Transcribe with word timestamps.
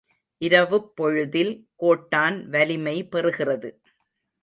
இரவுப் 0.41 0.95
பொழுதில் 0.95 1.53
கோட்டான் 1.75 2.49
வலிமை 2.49 3.07
பெறுகிறது. 3.11 3.71